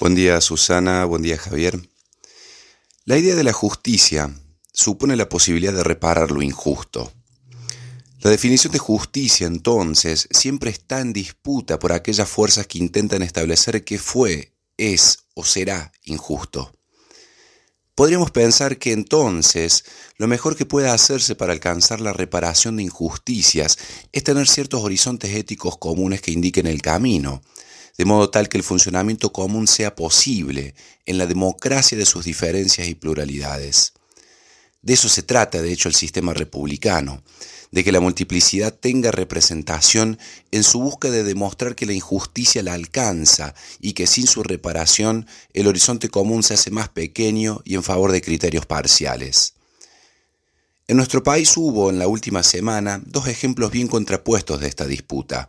[0.00, 1.78] Buen día Susana, buen día Javier.
[3.04, 4.28] La idea de la justicia
[4.72, 7.12] supone la posibilidad de reparar lo injusto.
[8.18, 13.84] La definición de justicia entonces siempre está en disputa por aquellas fuerzas que intentan establecer
[13.84, 16.72] qué fue, es o será injusto.
[17.94, 19.84] Podríamos pensar que entonces
[20.16, 23.78] lo mejor que pueda hacerse para alcanzar la reparación de injusticias
[24.10, 27.42] es tener ciertos horizontes éticos comunes que indiquen el camino,
[27.96, 30.74] de modo tal que el funcionamiento común sea posible
[31.06, 33.92] en la democracia de sus diferencias y pluralidades.
[34.82, 37.22] De eso se trata, de hecho, el sistema republicano,
[37.70, 40.18] de que la multiplicidad tenga representación
[40.50, 45.26] en su búsqueda de demostrar que la injusticia la alcanza y que sin su reparación
[45.54, 49.54] el horizonte común se hace más pequeño y en favor de criterios parciales.
[50.86, 55.48] En nuestro país hubo en la última semana dos ejemplos bien contrapuestos de esta disputa,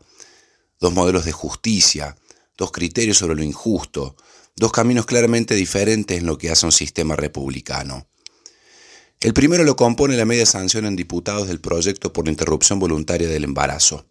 [0.80, 2.16] dos modelos de justicia,
[2.58, 4.16] dos criterios sobre lo injusto,
[4.56, 8.08] dos caminos claramente diferentes en lo que hace un sistema republicano.
[9.20, 13.44] El primero lo compone la media sanción en diputados del proyecto por interrupción voluntaria del
[13.44, 14.06] embarazo.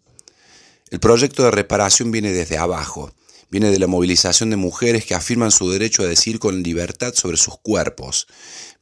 [0.89, 3.13] El proyecto de reparación viene desde abajo,
[3.49, 7.37] viene de la movilización de mujeres que afirman su derecho a decir con libertad sobre
[7.37, 8.27] sus cuerpos,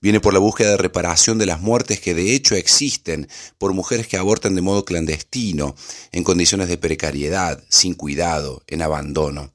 [0.01, 4.07] viene por la búsqueda de reparación de las muertes que de hecho existen por mujeres
[4.07, 5.75] que abortan de modo clandestino,
[6.11, 9.52] en condiciones de precariedad, sin cuidado, en abandono.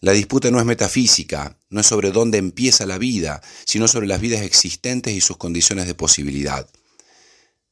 [0.00, 4.20] La disputa no es metafísica, no es sobre dónde empieza la vida, sino sobre las
[4.20, 6.68] vidas existentes y sus condiciones de posibilidad.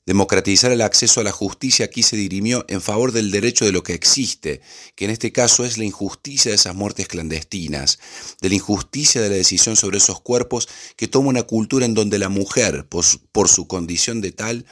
[0.06, 3.82] Democratizar el acceso a la justicia aquí se dirimió en favor del derecho de lo
[3.82, 4.60] que existe,
[4.94, 7.98] que en este caso es la injusticia de esas muertes clandestinas,
[8.40, 12.20] de la injusticia de la decisión sobre esos cuerpos que toma una cultura en donde
[12.20, 13.04] la mujer, por
[13.48, 14.64] su, condición de tal,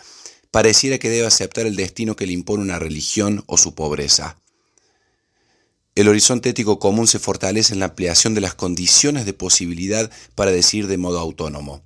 [0.53, 4.39] pareciera que debe aceptar el destino que le impone una religión o su pobreza.
[6.05, 10.51] El horizonte ético común se fortalece en la ampliación de las condiciones de posibilidad para
[10.51, 11.83] decir de modo autónomo.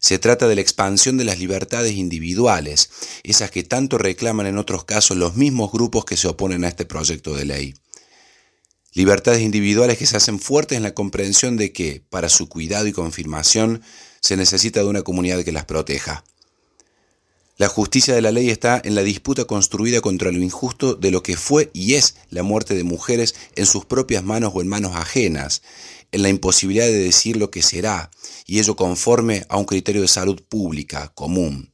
[0.00, 2.90] Se trata de la expansión de las libertades individuales,
[3.22, 6.84] esas que tanto reclaman en otros casos los mismos grupos que se oponen a este
[6.84, 7.74] proyecto de ley.
[8.92, 12.92] Libertades individuales que se hacen fuertes en la comprensión de que, para su cuidado y
[12.92, 13.82] confirmación,
[14.20, 16.24] se necesita de una comunidad que las proteja.
[17.56, 21.22] La justicia de la ley está en la disputa construida contra lo injusto de lo
[21.22, 24.96] que fue y es la muerte de mujeres en sus propias manos o en manos
[24.96, 25.62] ajenas,
[26.10, 28.10] en la imposibilidad de decir lo que será,
[28.44, 31.72] y ello conforme a un criterio de salud pública, común.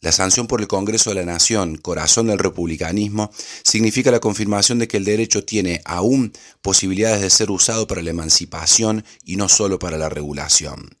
[0.00, 3.30] La sanción por el Congreso de la Nación, corazón del republicanismo,
[3.62, 8.10] significa la confirmación de que el derecho tiene aún posibilidades de ser usado para la
[8.10, 10.98] emancipación y no solo para la regulación.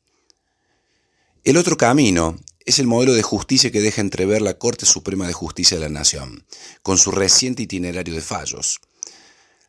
[1.44, 5.32] El otro camino es el modelo de justicia que deja entrever la Corte Suprema de
[5.32, 6.46] Justicia de la Nación,
[6.82, 8.80] con su reciente itinerario de fallos.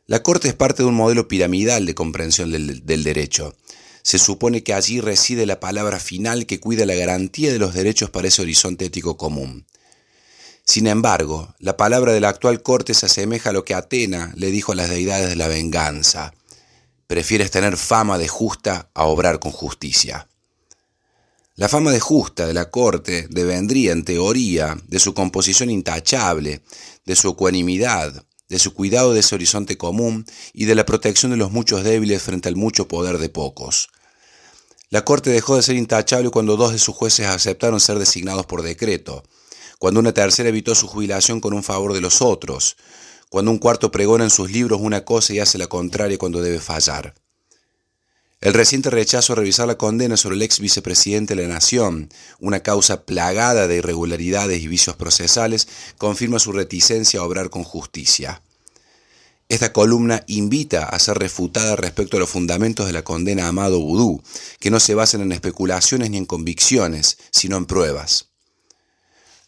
[0.05, 3.55] La Corte es parte de un modelo piramidal de comprensión del, derecho.
[4.01, 8.09] Se supone que allí reside la palabra final que cuida la garantía de los derechos
[8.09, 9.65] para ese horizonte ético común.
[10.65, 14.51] Sin embargo, la palabra de la actual Corte se asemeja a lo que Atena le
[14.51, 16.33] dijo a las deidades de la venganza.
[17.07, 20.27] Prefieres tener fama de justa a obrar con justicia.
[21.55, 26.63] La fama de justa de la corte devendría, en teoría, de su composición intachable,
[27.05, 31.37] de su ecuanimidad, de su cuidado de ese horizonte común y de la protección de
[31.37, 33.89] los muchos débiles frente al mucho poder de pocos.
[34.89, 38.63] La corte dejó de ser intachable cuando dos de sus jueces aceptaron ser designados por
[38.63, 39.23] decreto,
[39.77, 42.77] cuando una tercera evitó su jubilación con un favor de los otros,
[43.29, 46.59] cuando un cuarto pregona en sus libros una cosa y hace la contraria cuando debe
[46.59, 47.13] fallar.
[48.43, 52.09] El reciente rechazo a revisar la condena sobre el ex vicepresidente de la Nación,
[52.41, 58.41] una causa plagada de irregularidades y vicios procesales, confirma su reticencia a obrar con justicia.
[59.47, 63.79] Esta columna invita a ser refutada respecto a los fundamentos de la condena a Amado
[63.79, 64.21] Vudú,
[64.59, 68.27] que no se basan en especulaciones ni en convicciones, sino en pruebas.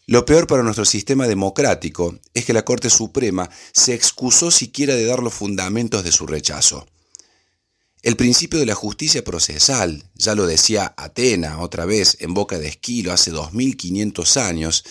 [0.06, 5.04] Lo peor para nuestro sistema democrático es que la Corte Suprema se excusó siquiera de
[5.04, 6.86] dar los fundamentos de su rechazo.
[8.02, 12.68] El principio de la justicia procesal, ya lo decía Atena otra vez en boca de
[12.68, 14.84] Esquilo hace 2500 años,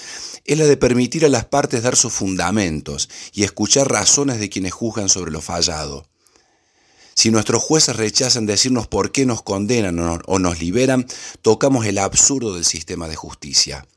[0.44, 4.74] es la de permitir a las partes dar sus fundamentos y escuchar razones de quienes
[4.74, 6.08] juzgan sobre lo fallado.
[7.14, 11.08] Si nuestros jueces rechazan decirnos por qué nos condenan o nos liberan,
[11.42, 13.88] tocamos el absurdo del sistema de justicia.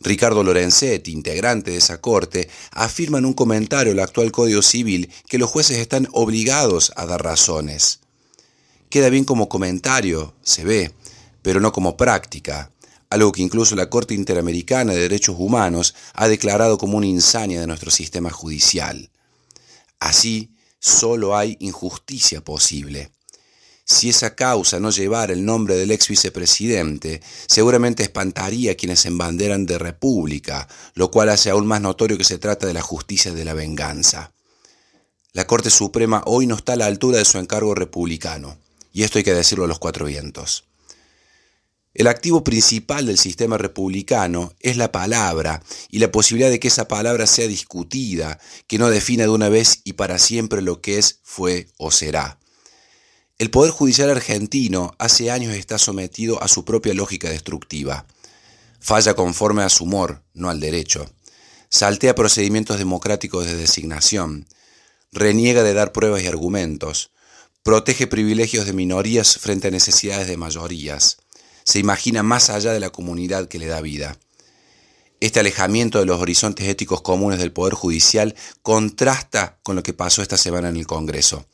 [0.00, 5.38] Ricardo Lorenzetti, integrante de esa corte, afirma en un comentario al actual Código Civil que
[5.38, 8.00] los jueces están obligados a dar razones.
[8.90, 10.92] Queda bien como comentario, se ve,
[11.42, 12.70] pero no como práctica,
[13.10, 17.66] algo que incluso la Corte Interamericana de Derechos Humanos ha declarado como una insania de
[17.66, 19.10] nuestro sistema judicial.
[19.98, 23.10] Así, solo hay injusticia posible.
[23.90, 29.08] Si esa causa no llevara el nombre del ex vicepresidente, seguramente espantaría a quienes se
[29.08, 33.32] embanderan de república, lo cual hace aún más notorio que se trata de la justicia
[33.32, 34.34] de la venganza.
[35.32, 38.58] La Corte Suprema hoy no está a la altura de su encargo republicano,
[38.92, 40.64] y esto hay que decirlo a los cuatro vientos.
[41.94, 46.88] El activo principal del sistema republicano es la palabra y la posibilidad de que esa
[46.88, 51.20] palabra sea discutida, que no defina de una vez y para siempre lo que es,
[51.22, 52.38] fue o será.
[53.38, 58.04] El Poder Judicial argentino hace años está sometido a su propia lógica destructiva.
[58.80, 61.08] Falla conforme a su humor, no al derecho.
[61.68, 64.48] Saltea procedimientos democráticos de designación.
[65.12, 67.12] Reniega de dar pruebas y argumentos.
[67.62, 71.18] Protege privilegios de minorías frente a necesidades de mayorías.
[71.62, 74.18] Se imagina más allá de la comunidad que le da vida.
[75.20, 80.22] Este alejamiento de los horizontes éticos comunes del Poder Judicial contrasta con lo que pasó
[80.22, 81.46] esta semana en el Congreso.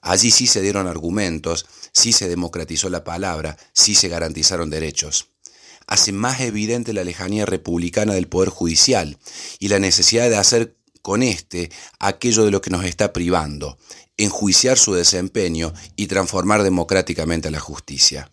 [0.00, 5.28] Allí sí se dieron argumentos, sí se democratizó la palabra, sí se garantizaron derechos.
[5.86, 9.18] Hace más evidente la lejanía republicana del Poder Judicial
[9.58, 13.78] y la necesidad de hacer con éste aquello de lo que nos está privando,
[14.16, 18.30] enjuiciar su desempeño y transformar democráticamente la justicia.